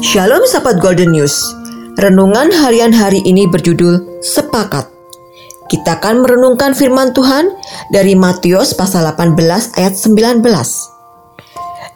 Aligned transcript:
Shalom 0.00 0.48
sahabat 0.48 0.80
Golden 0.80 1.12
News. 1.12 1.36
Renungan 2.00 2.48
harian 2.48 2.88
hari 2.88 3.20
ini 3.28 3.44
berjudul 3.44 4.24
Sepakat. 4.24 4.88
Kita 5.68 6.00
akan 6.00 6.24
merenungkan 6.24 6.72
firman 6.72 7.12
Tuhan 7.12 7.52
dari 7.92 8.16
Matius 8.16 8.72
pasal 8.72 9.04
18 9.12 9.36
ayat 9.76 9.92
19. 10.00 10.40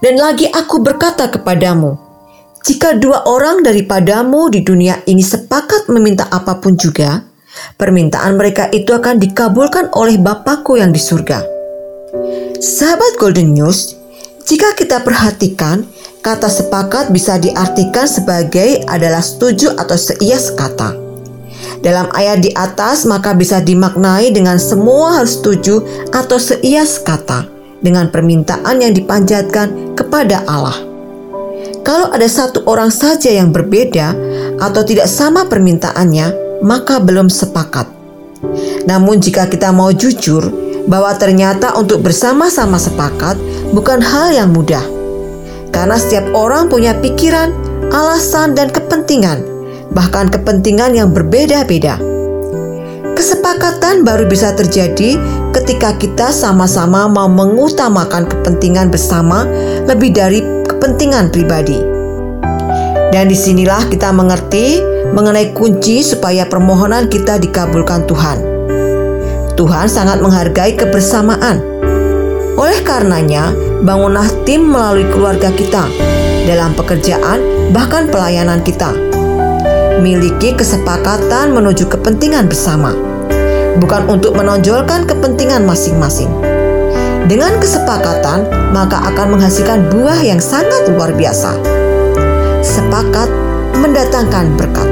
Dan 0.04 0.20
lagi 0.20 0.44
aku 0.52 0.84
berkata 0.84 1.32
kepadamu, 1.32 1.96
jika 2.68 2.92
dua 2.92 3.24
orang 3.24 3.64
daripadamu 3.64 4.52
di 4.52 4.60
dunia 4.60 5.00
ini 5.08 5.24
sepakat 5.24 5.88
meminta 5.88 6.28
apa 6.28 6.60
pun 6.60 6.76
juga, 6.76 7.24
permintaan 7.80 8.36
mereka 8.36 8.68
itu 8.68 8.92
akan 8.92 9.16
dikabulkan 9.16 9.88
oleh 9.96 10.20
Bapakku 10.20 10.76
yang 10.76 10.92
di 10.92 11.00
surga. 11.00 11.40
Sahabat 12.60 13.16
Golden 13.16 13.56
News, 13.56 13.96
jika 14.44 14.76
kita 14.76 15.00
perhatikan, 15.00 15.88
kata 16.24 16.48
sepakat 16.48 17.12
bisa 17.12 17.36
diartikan 17.36 18.08
sebagai 18.08 18.80
adalah 18.88 19.20
setuju 19.20 19.76
atau 19.76 19.92
seia 19.92 20.40
sekata. 20.40 20.96
Dalam 21.84 22.08
ayat 22.16 22.40
di 22.40 22.48
atas 22.56 23.04
maka 23.04 23.36
bisa 23.36 23.60
dimaknai 23.60 24.32
dengan 24.32 24.56
semua 24.56 25.20
harus 25.20 25.36
setuju 25.36 25.84
atau 26.16 26.40
seia 26.40 26.88
sekata 26.88 27.44
dengan 27.84 28.08
permintaan 28.08 28.80
yang 28.80 28.96
dipanjatkan 28.96 29.92
kepada 29.92 30.40
Allah. 30.48 30.80
Kalau 31.84 32.08
ada 32.08 32.24
satu 32.24 32.64
orang 32.64 32.88
saja 32.88 33.28
yang 33.28 33.52
berbeda 33.52 34.16
atau 34.56 34.80
tidak 34.80 35.04
sama 35.04 35.44
permintaannya, 35.44 36.32
maka 36.64 37.04
belum 37.04 37.28
sepakat. 37.28 37.84
Namun 38.88 39.20
jika 39.20 39.44
kita 39.44 39.68
mau 39.76 39.92
jujur 39.92 40.48
bahwa 40.88 41.12
ternyata 41.20 41.76
untuk 41.76 42.00
bersama-sama 42.00 42.80
sepakat 42.80 43.36
bukan 43.76 44.00
hal 44.00 44.32
yang 44.32 44.48
mudah. 44.48 44.93
Karena 45.74 45.98
setiap 45.98 46.30
orang 46.38 46.70
punya 46.70 46.94
pikiran, 46.94 47.50
alasan, 47.90 48.54
dan 48.54 48.70
kepentingan, 48.70 49.42
bahkan 49.90 50.30
kepentingan 50.30 50.94
yang 50.94 51.10
berbeda-beda. 51.10 51.98
Kesepakatan 53.18 54.06
baru 54.06 54.30
bisa 54.30 54.54
terjadi 54.54 55.18
ketika 55.50 55.98
kita 55.98 56.30
sama-sama 56.30 57.10
mau 57.10 57.26
mengutamakan 57.26 58.30
kepentingan 58.30 58.94
bersama 58.94 59.46
lebih 59.90 60.14
dari 60.14 60.42
kepentingan 60.66 61.34
pribadi. 61.34 61.78
Dan 63.10 63.30
di 63.30 63.34
sinilah 63.38 63.90
kita 63.90 64.10
mengerti 64.10 64.78
mengenai 65.14 65.54
kunci 65.54 66.02
supaya 66.02 66.46
permohonan 66.46 67.06
kita 67.06 67.38
dikabulkan 67.38 68.06
Tuhan. 68.06 68.38
Tuhan 69.54 69.86
sangat 69.86 70.18
menghargai 70.18 70.74
kebersamaan 70.74 71.74
oleh 72.54 72.78
karenanya, 72.86 73.50
bangunlah 73.84 74.26
tim 74.48 74.64
melalui 74.64 75.04
keluarga 75.12 75.52
kita 75.52 75.84
dalam 76.48 76.72
pekerjaan, 76.72 77.70
bahkan 77.70 78.08
pelayanan 78.08 78.64
kita. 78.64 78.96
Miliki 80.00 80.56
kesepakatan 80.56 81.52
menuju 81.52 81.86
kepentingan 81.86 82.48
bersama, 82.48 82.96
bukan 83.78 84.08
untuk 84.08 84.34
menonjolkan 84.34 85.04
kepentingan 85.04 85.68
masing-masing. 85.68 86.32
Dengan 87.24 87.56
kesepakatan, 87.56 88.48
maka 88.72 89.00
akan 89.12 89.36
menghasilkan 89.36 89.88
buah 89.92 90.20
yang 90.20 90.40
sangat 90.40 90.88
luar 90.92 91.12
biasa. 91.16 91.56
Sepakat 92.60 93.28
mendatangkan 93.80 94.56
berkat. 94.60 94.88